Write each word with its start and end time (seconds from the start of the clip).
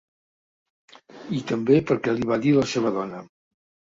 I 1.39 1.41
també 1.51 1.77
perquè 1.91 2.15
li 2.21 2.25
va 2.31 2.39
dir 2.47 2.55
la 2.57 2.65
seva 2.73 2.93
dona. 2.97 3.21